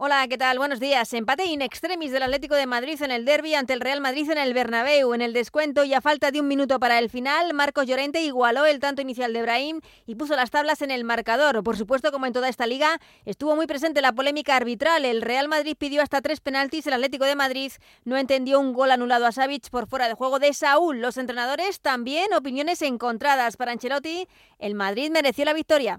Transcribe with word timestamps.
Hola, 0.00 0.28
¿qué 0.28 0.38
tal? 0.38 0.58
Buenos 0.58 0.78
días. 0.78 1.12
Empate 1.12 1.46
in 1.46 1.60
extremis 1.60 2.12
del 2.12 2.22
Atlético 2.22 2.54
de 2.54 2.66
Madrid 2.66 3.02
en 3.02 3.10
el 3.10 3.24
derby 3.24 3.56
ante 3.56 3.72
el 3.72 3.80
Real 3.80 4.00
Madrid 4.00 4.30
en 4.30 4.38
el 4.38 4.54
Bernabéu. 4.54 5.12
En 5.12 5.20
el 5.20 5.32
descuento 5.32 5.82
y 5.82 5.92
a 5.92 6.00
falta 6.00 6.30
de 6.30 6.40
un 6.40 6.46
minuto 6.46 6.78
para 6.78 7.00
el 7.00 7.10
final, 7.10 7.52
Marcos 7.52 7.84
Llorente 7.84 8.22
igualó 8.22 8.64
el 8.64 8.78
tanto 8.78 9.02
inicial 9.02 9.32
de 9.32 9.42
Brahim 9.42 9.80
y 10.06 10.14
puso 10.14 10.36
las 10.36 10.52
tablas 10.52 10.82
en 10.82 10.92
el 10.92 11.02
marcador. 11.02 11.64
Por 11.64 11.76
supuesto, 11.76 12.12
como 12.12 12.26
en 12.26 12.32
toda 12.32 12.48
esta 12.48 12.68
liga, 12.68 13.00
estuvo 13.24 13.56
muy 13.56 13.66
presente 13.66 14.00
la 14.00 14.12
polémica 14.12 14.54
arbitral. 14.54 15.04
El 15.04 15.20
Real 15.20 15.48
Madrid 15.48 15.74
pidió 15.76 16.00
hasta 16.00 16.22
tres 16.22 16.38
penaltis, 16.38 16.86
el 16.86 16.92
Atlético 16.92 17.24
de 17.24 17.34
Madrid 17.34 17.72
no 18.04 18.16
entendió 18.16 18.60
un 18.60 18.74
gol 18.74 18.92
anulado 18.92 19.26
a 19.26 19.32
Savic 19.32 19.68
por 19.68 19.88
fuera 19.88 20.06
de 20.06 20.14
juego 20.14 20.38
de 20.38 20.54
Saúl. 20.54 21.00
Los 21.00 21.16
entrenadores 21.16 21.80
también 21.80 22.32
opiniones 22.34 22.82
encontradas. 22.82 23.56
Para 23.56 23.72
Ancelotti, 23.72 24.28
el 24.60 24.76
Madrid 24.76 25.10
mereció 25.10 25.44
la 25.44 25.54
victoria. 25.54 25.98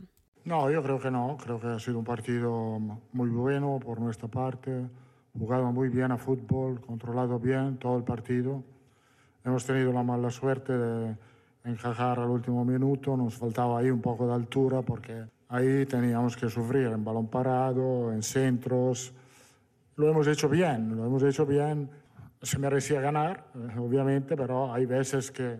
No, 0.49 0.71
yo 0.71 0.81
creo 0.81 0.99
que 0.99 1.11
no. 1.11 1.37
Creo 1.37 1.59
que 1.59 1.67
ha 1.67 1.77
sido 1.77 1.99
un 1.99 2.03
partido 2.03 2.79
muy 3.13 3.29
bueno 3.29 3.79
por 3.79 3.99
nuestra 3.99 4.27
parte. 4.27 4.87
Jugado 5.37 5.71
muy 5.71 5.89
bien 5.89 6.11
a 6.11 6.17
fútbol, 6.17 6.81
controlado 6.81 7.37
bien 7.37 7.77
todo 7.77 7.97
el 7.97 8.03
partido. 8.03 8.63
Hemos 9.45 9.63
tenido 9.63 9.93
la 9.93 10.01
mala 10.01 10.31
suerte 10.31 10.75
de 10.75 11.15
encajar 11.65 12.19
al 12.19 12.29
último 12.29 12.65
minuto. 12.65 13.15
Nos 13.15 13.35
faltaba 13.35 13.77
ahí 13.77 13.91
un 13.91 14.01
poco 14.01 14.25
de 14.25 14.33
altura 14.33 14.81
porque 14.81 15.23
ahí 15.49 15.85
teníamos 15.85 16.35
que 16.35 16.49
sufrir 16.49 16.87
en 16.87 17.05
balón 17.05 17.27
parado, 17.27 18.11
en 18.11 18.23
centros. 18.23 19.13
Lo 19.97 20.09
hemos 20.09 20.25
hecho 20.25 20.49
bien, 20.49 20.97
lo 20.97 21.05
hemos 21.05 21.21
hecho 21.21 21.45
bien. 21.45 21.91
Se 22.41 22.57
merecía 22.57 22.99
ganar, 23.01 23.45
eh, 23.53 23.77
obviamente, 23.77 24.35
pero 24.35 24.73
hay 24.73 24.87
veces 24.87 25.29
que 25.29 25.59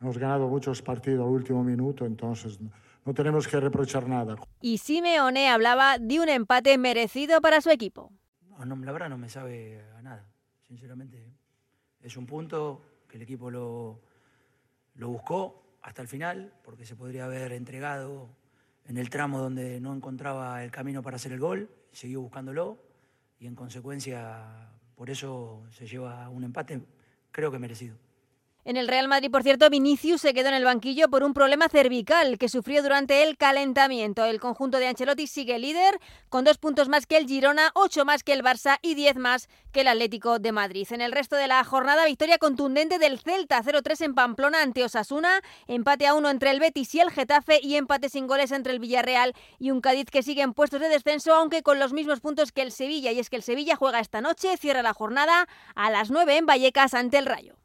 hemos 0.00 0.18
ganado 0.18 0.48
muchos 0.48 0.82
partidos 0.82 1.24
al 1.24 1.32
último 1.32 1.62
minuto, 1.62 2.04
entonces 2.04 2.58
no 3.04 3.14
tenemos 3.14 3.46
que 3.48 3.60
reprochar 3.60 4.08
nada. 4.08 4.36
Y 4.60 4.78
Simeone 4.78 5.48
hablaba 5.48 5.98
de 5.98 6.20
un 6.20 6.28
empate 6.28 6.78
merecido 6.78 7.40
para 7.40 7.60
su 7.60 7.70
equipo. 7.70 8.12
No, 8.58 8.76
la 8.76 8.92
verdad 8.92 9.08
no 9.08 9.18
me 9.18 9.28
sabe 9.28 9.82
a 9.96 10.02
nada, 10.02 10.26
sinceramente. 10.62 11.32
Es 12.00 12.16
un 12.16 12.26
punto 12.26 12.82
que 13.08 13.16
el 13.16 13.22
equipo 13.22 13.50
lo, 13.50 14.00
lo 14.94 15.08
buscó 15.08 15.78
hasta 15.82 16.02
el 16.02 16.08
final, 16.08 16.52
porque 16.64 16.86
se 16.86 16.96
podría 16.96 17.26
haber 17.26 17.52
entregado 17.52 18.28
en 18.86 18.96
el 18.96 19.10
tramo 19.10 19.38
donde 19.38 19.80
no 19.80 19.94
encontraba 19.94 20.62
el 20.64 20.70
camino 20.70 21.02
para 21.02 21.16
hacer 21.16 21.32
el 21.32 21.40
gol, 21.40 21.70
siguió 21.92 22.20
buscándolo 22.20 22.78
y 23.38 23.46
en 23.46 23.54
consecuencia 23.54 24.70
por 24.94 25.10
eso 25.10 25.62
se 25.70 25.86
lleva 25.86 26.28
un 26.28 26.44
empate, 26.44 26.80
creo 27.30 27.50
que 27.50 27.58
merecido. 27.58 27.96
En 28.66 28.78
el 28.78 28.88
Real 28.88 29.08
Madrid, 29.08 29.30
por 29.30 29.42
cierto, 29.42 29.68
Vinicius 29.68 30.22
se 30.22 30.32
quedó 30.32 30.48
en 30.48 30.54
el 30.54 30.64
banquillo 30.64 31.10
por 31.10 31.22
un 31.22 31.34
problema 31.34 31.68
cervical 31.68 32.38
que 32.38 32.48
sufrió 32.48 32.82
durante 32.82 33.22
el 33.22 33.36
calentamiento. 33.36 34.24
El 34.24 34.40
conjunto 34.40 34.78
de 34.78 34.86
Ancelotti 34.86 35.26
sigue 35.26 35.58
líder 35.58 36.00
con 36.30 36.44
dos 36.44 36.56
puntos 36.56 36.88
más 36.88 37.04
que 37.04 37.18
el 37.18 37.26
Girona, 37.26 37.72
ocho 37.74 38.06
más 38.06 38.22
que 38.22 38.32
el 38.32 38.42
Barça 38.42 38.78
y 38.80 38.94
diez 38.94 39.16
más 39.16 39.50
que 39.70 39.82
el 39.82 39.88
Atlético 39.88 40.38
de 40.38 40.52
Madrid. 40.52 40.88
En 40.92 41.02
el 41.02 41.12
resto 41.12 41.36
de 41.36 41.46
la 41.46 41.62
jornada, 41.62 42.06
victoria 42.06 42.38
contundente 42.38 42.98
del 42.98 43.18
Celta 43.18 43.62
0-3 43.62 44.02
en 44.02 44.14
Pamplona 44.14 44.62
ante 44.62 44.82
Osasuna, 44.82 45.42
empate 45.66 46.06
a 46.06 46.14
uno 46.14 46.30
entre 46.30 46.50
el 46.50 46.58
Betis 46.58 46.94
y 46.94 47.00
el 47.00 47.10
Getafe 47.10 47.60
y 47.62 47.76
empate 47.76 48.08
sin 48.08 48.26
goles 48.26 48.50
entre 48.50 48.72
el 48.72 48.78
Villarreal 48.78 49.34
y 49.58 49.72
un 49.72 49.82
Cádiz 49.82 50.06
que 50.10 50.22
sigue 50.22 50.40
en 50.40 50.54
puestos 50.54 50.80
de 50.80 50.88
descenso, 50.88 51.34
aunque 51.34 51.62
con 51.62 51.78
los 51.78 51.92
mismos 51.92 52.20
puntos 52.20 52.50
que 52.50 52.62
el 52.62 52.72
Sevilla. 52.72 53.12
Y 53.12 53.18
es 53.18 53.28
que 53.28 53.36
el 53.36 53.42
Sevilla 53.42 53.76
juega 53.76 54.00
esta 54.00 54.22
noche, 54.22 54.56
cierra 54.56 54.80
la 54.80 54.94
jornada 54.94 55.48
a 55.74 55.90
las 55.90 56.10
nueve 56.10 56.38
en 56.38 56.46
Vallecas 56.46 56.94
ante 56.94 57.18
el 57.18 57.26
Rayo. 57.26 57.56